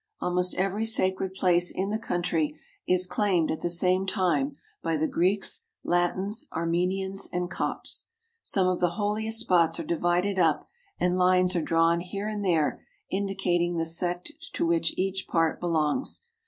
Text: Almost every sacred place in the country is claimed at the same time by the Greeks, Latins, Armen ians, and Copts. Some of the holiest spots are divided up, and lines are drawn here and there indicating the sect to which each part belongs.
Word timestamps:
Almost 0.19 0.55
every 0.55 0.83
sacred 0.83 1.35
place 1.35 1.69
in 1.69 1.91
the 1.91 1.99
country 1.99 2.59
is 2.87 3.05
claimed 3.05 3.51
at 3.51 3.61
the 3.61 3.69
same 3.69 4.07
time 4.07 4.57
by 4.81 4.97
the 4.97 5.05
Greeks, 5.05 5.65
Latins, 5.83 6.47
Armen 6.51 6.89
ians, 6.89 7.27
and 7.31 7.51
Copts. 7.51 8.07
Some 8.41 8.65
of 8.67 8.79
the 8.79 8.95
holiest 8.97 9.41
spots 9.41 9.79
are 9.79 9.83
divided 9.83 10.39
up, 10.39 10.67
and 10.99 11.19
lines 11.19 11.55
are 11.55 11.61
drawn 11.61 11.99
here 11.99 12.27
and 12.27 12.43
there 12.43 12.83
indicating 13.11 13.77
the 13.77 13.85
sect 13.85 14.31
to 14.53 14.65
which 14.65 14.97
each 14.97 15.27
part 15.27 15.59
belongs. 15.59 16.23